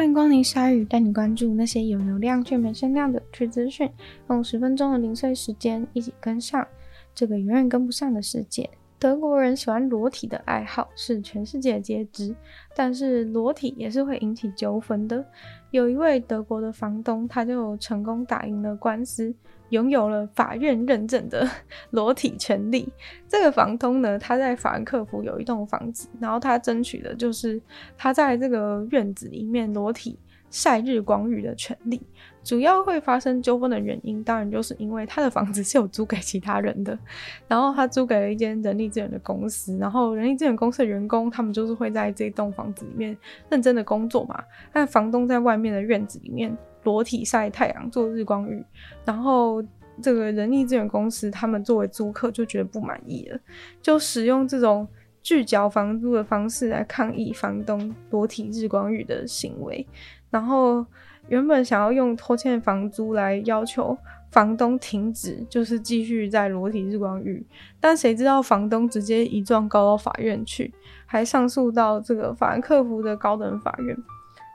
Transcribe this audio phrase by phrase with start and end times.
[0.00, 3.86] 欢迎光临鲨鱼，带你关注那些有流量却没声量的趣资讯，
[4.30, 6.66] 用十分钟的零碎时间，一起跟上
[7.14, 8.70] 这个永远跟不上的世界。
[9.00, 12.36] 德国人喜欢裸体的爱好是全世界皆知，
[12.76, 15.24] 但是裸体也是会引起纠纷的。
[15.70, 19.34] 有一位德国的房东，他就成功打赢了官司，
[19.70, 21.48] 拥有了法院认证的
[21.92, 22.92] 裸体权利。
[23.26, 27.58] 这个房东呢，他在法兰克福有一栋房子，然后他争取的就是
[27.96, 30.18] 他在这个院子里面裸体。
[30.50, 32.02] 晒日光浴的权利，
[32.42, 36.98] 主要会发生纠纷的原因，当然就是因为他的房子是有租给其他人的，
[37.46, 43.16] 然后他租给了一间人力资源的公司，然后人力资源公司的员工，他们就是会在这栋房子里面
[43.48, 48.64] 认真的工作嘛，但房东在外面的院子里面裸体晒太阳做日光浴，
[49.04, 49.62] 然后
[50.02, 53.38] 这个人力资源公司他们作为租客就觉得不满意了，
[53.80, 54.88] 就使用这种
[55.22, 59.86] 拒缴房租的方式来抗议房东裸体日光浴的行为。
[60.30, 60.84] 然后
[61.28, 63.96] 原本想要用拖欠房租来要求
[64.30, 67.44] 房东停止，就是继续在裸体日光浴，
[67.80, 70.72] 但谁知道房东直接一状告到法院去，
[71.04, 73.96] 还上诉到这个法兰克福的高等法院。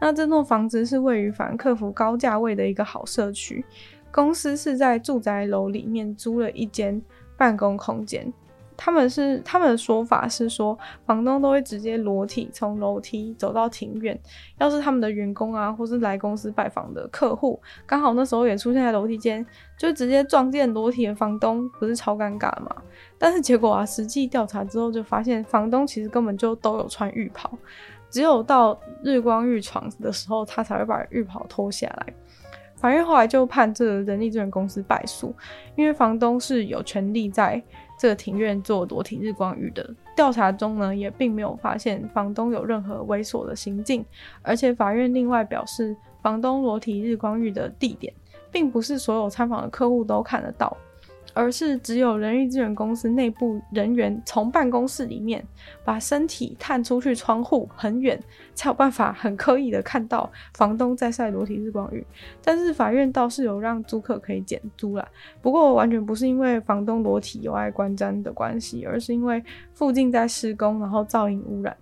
[0.00, 3.64] 那这栋房子是位于法兰克福高价位的一个好社区，
[4.10, 7.02] 公司是在住宅楼里面租了一间
[7.36, 8.32] 办公空间。
[8.78, 14.18] 他们是他们的说法是说，房东都会直接裸体从楼梯走到庭院。
[14.58, 19.44] 要是他们的员工啊，或是来公司拜访的客户，刚好那时候也出现在楼梯间，
[19.76, 22.70] 就直接撞见裸体的房东，不是超尴尬吗？
[23.18, 27.50] 但是结果啊，实际调查之后就发现，房东其实根本就都有穿浴袍，
[28.08, 32.14] 只有到日光浴床的时候，他才会把浴袍脱下来。
[32.80, 35.34] 法院后来就判这人力资源公司败诉，
[35.76, 37.62] 因为房东是有权利在。
[38.00, 44.04] 这个庭院做裸体日光浴的调查中呢，也并没有发现房东有任何猥琐的行径，
[44.40, 48.14] 而且法院另外表示，房东裸体日光浴的地点，
[48.52, 50.76] 并不是所有参访的客户都看得到。
[51.34, 55.44] 而是只有人力资源公司内部人员从办公室里面
[55.84, 58.18] 把身体探出去窗户很远，
[58.54, 62.04] 才有办法很刻意的看到房东在晒裸体日光浴。
[62.42, 65.06] 但是法院倒是有让租客可以减租啦，
[65.40, 71.76] 不过完全不是因为房东裸体有碍观瞻的关系，而是因为附近在施工，然后噪音污染。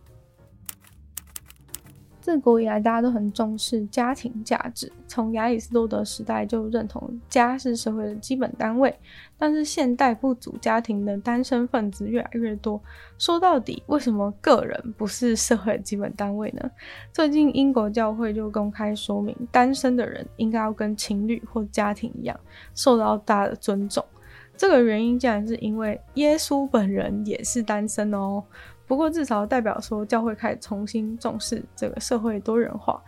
[2.26, 4.90] 自古以来，大家都很重视家庭价值。
[5.06, 8.92] 从亚里士多德时代就认同家是社会的基本单位，
[9.38, 12.82] 但是现代不组家庭的单身分子越来越多。
[13.16, 16.68] 说到底，为什么个人不是社会的基本单位呢？
[17.12, 22.36] 最近英国教会就公开说明，单身的人应该要跟情侣或家庭一样，
[22.74, 24.04] 受到大家的尊重。
[24.56, 28.42] 这个原因竟然是因为耶稣本人也是单身哦。
[28.86, 33.02] 不过至少代表说，教会开始重新重视这个社会多元化。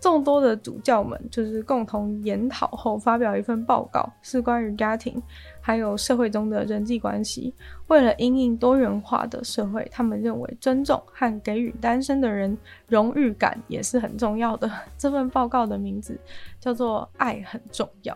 [0.00, 5.22] 众多的主教们就是共同研讨后发表一份报告，是关于家庭
[5.60, 7.54] 还有社会中的人际关系。
[7.86, 14.68] 为了因应多元化的社会，他们认为尊重和给予单身的人荣誉感也是很重要的。
[14.98, 16.18] 这份报告的名字
[16.58, 18.12] 叫做《爱很重要》。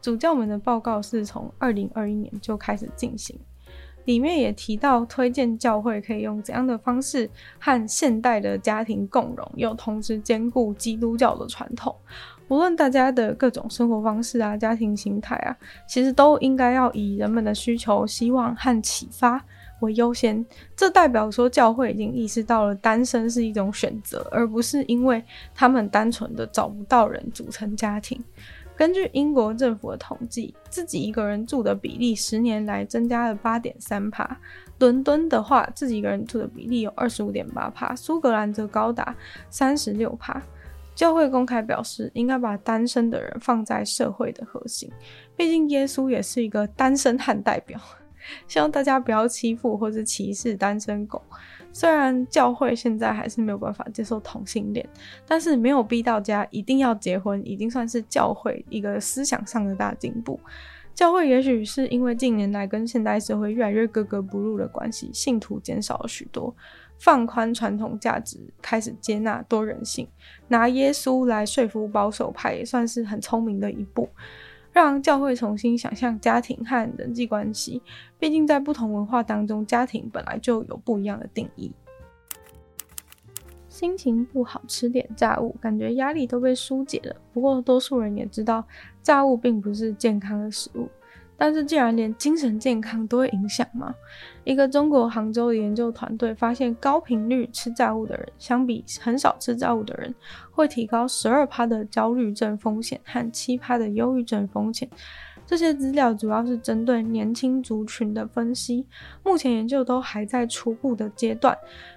[0.00, 3.36] 主教们的报告是从二零二一年就开始进行。
[4.08, 11.94] 里面也提到，推荐教会可以用怎样的方式和现代的家庭共融，又同时兼顾基督教的传统。
[12.48, 15.54] 无论大家的各种生活方式啊、家庭形态啊，
[15.86, 19.44] 其实都应该要以人们的需求、希望和启发
[19.80, 20.42] 为优先。
[20.74, 25.22] 这代表说，教会已经意识到了单身是一种选择，而不是因为
[25.54, 28.18] 他们单纯的找不到人组成家庭。
[28.78, 34.38] 根据英国政府的统计，自己一个人住的比例十年来增加了八点三帕。
[34.78, 39.12] 伦敦的话，自己一个人住的比例有二十五点八帕，苏格兰则高达
[39.50, 40.40] 三十六帕。
[40.94, 44.88] 教会公开表示，应该把单身的人放在社会的核心，
[45.36, 47.80] 毕竟耶稣也是一个单身汉代表。
[48.46, 51.20] 希望大家不要欺负或是歧视单身狗。
[51.78, 54.84] 虽然教会现在还是没有办法接受同性恋，
[55.24, 60.40] 但是没有逼到家一定要结婚，已经算是教会一个思想上的大进步。
[60.92, 66.52] 教会也许是因为近年来跟现代社会越来越格格不入的关系，信徒减少了许多，
[66.98, 70.08] 放宽传统价值，开始接纳多人性，
[70.48, 74.08] 拿耶稣来说服保守派，也算是很聪明的一步。
[74.78, 77.82] 让教会重新想象家庭和人际关系，
[78.16, 81.72] 毕竟在不同文化当中，家庭本来就有不一样的定义。
[83.68, 87.16] 心情不好，吃点炸物，感觉压力都被疏解了。
[87.32, 88.64] 不过，多数人也知道，
[89.02, 90.88] 炸物并不是健康的食物。
[91.40, 93.94] 但是既然连精神健康都会影响吗，
[94.42, 100.12] 一个中国杭州的研究团队发现，高频率吃炸物的人，相比很少吃炸物的人，
[100.50, 104.90] 会提高十二趴的焦虑症风险和七趴的忧郁症风险。
[105.46, 108.84] 这些资料主要是针对年轻族群的分析，
[109.24, 111.56] 目前研究都还在初步的阶段，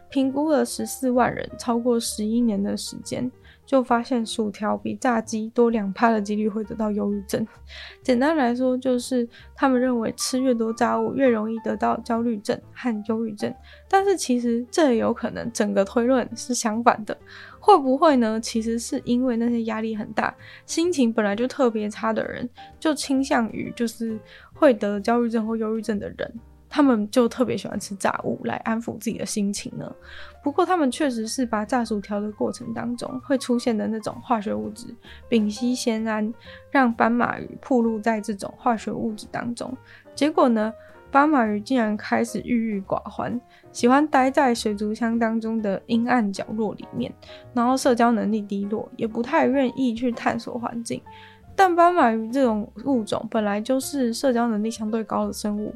[0.10, 3.30] 评估了十四万人，超过十一年的时间，
[3.72, 7.48] 就发现薯条比炸鸡多两趴的几率会得到忧郁症。
[8.04, 9.26] 简单来说，就是
[9.56, 13.56] 他们认为吃越多炸物越容易得到焦虑症和忧郁症，
[13.88, 17.18] 但是其实这也有可能整个推论是相反的。
[17.62, 18.38] 会不会呢？
[18.42, 20.36] 其实是因为那些压力很大、
[20.66, 24.20] 心情本来就特别差的人，就倾向于就是
[24.52, 26.34] 会得焦虑症或忧郁症的人，
[26.74, 29.94] 他们就特别喜欢吃炸物来安抚自己的心情呢。
[30.42, 34.88] 不过他们确实是把炸薯条的过程当中会出现的那种化学物质
[35.28, 36.34] 丙烯酰胺，
[36.72, 39.76] 让斑马鱼暴露在这种化学物质当中，
[40.16, 40.74] 结果呢，
[41.12, 43.40] 斑马鱼竟然开始郁郁寡欢，
[43.74, 47.14] 喜欢待在水族箱当中的阴暗角落里面，
[47.54, 51.02] 然后社交能力低落，也不太愿意去探索环境。
[51.54, 55.76] 但斑马鱼这种物种本来就是社交能力相对高的生物。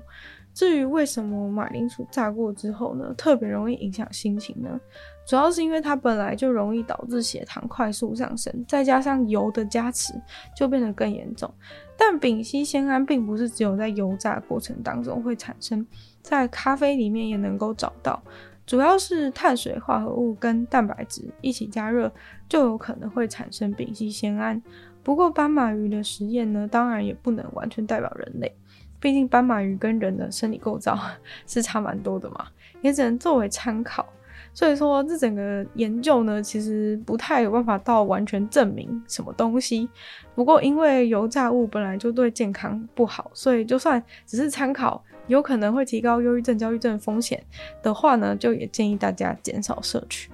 [0.56, 4.80] 至于为什么马铃薯炸过之后呢，特别容易影响心情呢？
[5.28, 10.14] 主要是因为它本来就容易导致血糖快速上升，再加上油的加持，
[10.56, 11.54] 就变得更严重。
[11.98, 15.86] 但丙烯酰胺并不是只有在油炸过程当中会产生，
[16.22, 18.24] 在咖啡里面也能够找到，
[18.66, 22.10] 主要是碳水化合物跟蛋白质一起加热，
[22.48, 24.62] 就有可能会产生丙烯酰胺。
[25.04, 28.56] 不过斑马鱼的实验呢，当然也不能完全代表人类。
[29.00, 30.98] 毕竟斑马鱼跟人的生理构造
[31.46, 32.48] 是差蛮多的嘛，
[32.82, 34.06] 也只能作为参考。
[34.54, 39.90] 所以说，这整个研究呢，其实不太有办法到完全证明什么东西。
[40.34, 47.44] 不过，因为油炸物本来就对健康不好，所以就算只是参考，有可能会提高忧郁症、焦虑症风险
[47.84, 50.32] 的话呢，就也建议大家减少摄取。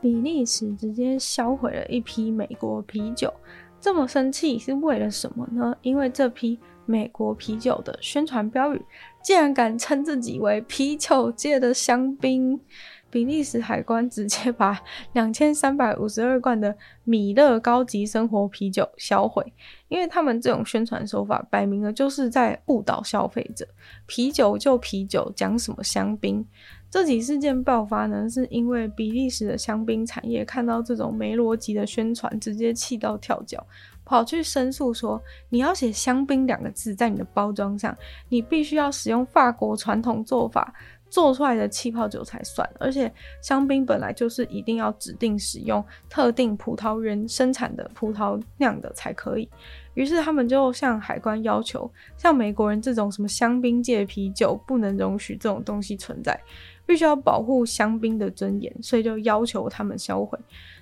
[0.00, 3.34] 比利时直接销毁了一批美国啤酒。
[3.80, 5.74] 这么生气是为了什么呢？
[5.80, 8.82] 因为这批美国啤酒的宣传标语
[9.22, 12.60] 竟然敢称自己为啤酒界的香槟，
[13.08, 14.78] 比利时海关直接把
[15.14, 19.52] 两千三百五十二罐的米勒高级生活啤酒销毁，
[19.88, 23.66] 因为他们这种宣传手法摆明了就是在误导消费者，
[24.06, 26.46] 啤酒就啤酒，讲什么香槟。
[26.90, 33.64] 这起事件爆发呢，是因为比利时的香槟产业看到这种没逻辑的宣传，直接气到跳脚，
[34.04, 37.96] 跑去申诉说：你要写“香槟”两个字在你的包装上，
[38.28, 40.74] 你必须要使用法国传统做法
[41.08, 42.68] 做出来的气泡酒才算。
[42.80, 49.48] 而且香槟本来就是一定要指定使用特定葡萄园生产的葡萄酿的才可以。
[49.94, 56.40] 于是他们就向海关要求，像美国人这种什么香槟界啤酒不能容许这种东西存在。
[56.90, 60.36] 必须要保护香槟的尊严，所以就要求他们销毁。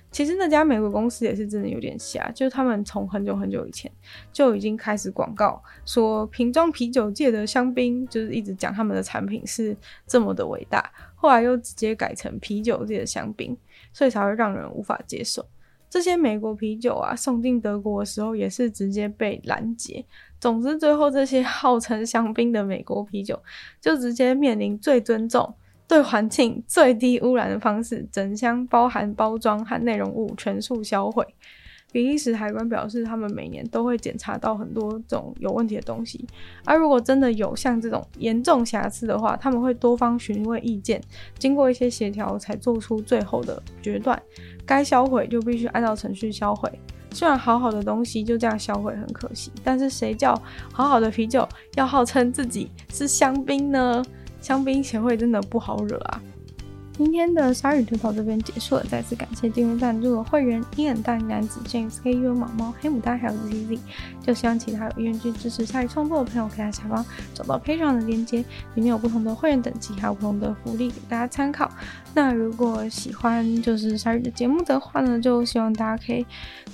[0.09, 3.91] 其实那家美国公司也是真的有点瞎，就是他们从很久很久以前
[4.33, 9.77] 就已经开始广告说瓶装啤酒界的香槟，就是一直讲他们的产品是
[10.07, 10.83] 这么的伟大。
[11.13, 13.55] 后来又直接改成啤酒界的香槟，
[13.93, 15.45] 所以才会让人无法接受。
[15.91, 20.03] 这些美国啤酒啊，送进德国的时候也是直接被拦截。
[20.39, 23.39] 总之，最后这些号称香槟的美国啤酒
[23.79, 25.53] 就直接面临最尊重。
[25.89, 31.25] 对环境最低污染的方式，整箱包含包装和内容物全数销毁。
[31.91, 36.23] 比利时海关表示，他们每年都会检查到很多种有问题的东西，
[36.63, 41.01] 而如果真的有像这种严重瑕疵的话，他们会多方询问意见，
[41.39, 44.21] 经过一些协调才做出最后的决断。
[44.67, 46.71] 该销毁就必须按照程序销毁。
[47.11, 50.39] 虽然好好的东西就这样销毁很可惜，但是谁叫
[50.71, 54.05] 好好的啤酒要号称自己是香槟呢？
[54.41, 56.21] 香槟协会真的不好惹啊！
[56.99, 63.79] 今天的鲨鱼吐槽这边结束了，再次感谢订阅赞助的会员：伊恩、大男子、James、KU、毛毛、黑牡丹还有 ZZ。
[64.21, 67.03] 就希望其他有意愿去支持鲨鱼创作的朋友，可以在下方
[67.33, 68.39] 找到 Patreon 的链接，
[68.75, 71.71] 里面有不同的会员等级，还有不同的福利给大家参考。
[72.13, 76.25] 那如果喜欢就是鲨鱼的节目的话呢，就希望大家可以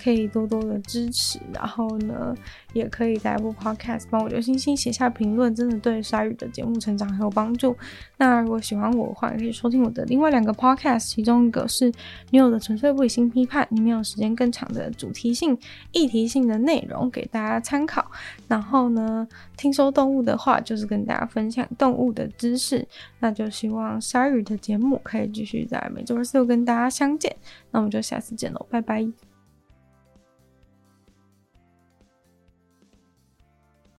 [0.04, 2.36] 可以多多的支持，然后呢，
[2.74, 7.78] 也可以在播 podcast 帮我留星星、写下评论，真的对鲨鱼的节目成长很有帮助。
[8.18, 11.92] 那如果喜欢我的话，也可以收听我的另外两个 Podcast，其中一个是
[12.32, 15.58] 女友的纯粹不理性批判，里面有时间更长的主题性、
[15.92, 18.10] 议题性的内容给大家参考。
[18.48, 22.88] 然后呢，听说动物的话，就是跟大家分享动物的知识。
[23.20, 27.36] 那就希望鲨鱼的节目可以继续在每周二、四、跟大家相见。
[27.72, 29.35] 那我们就下次见喽，拜拜。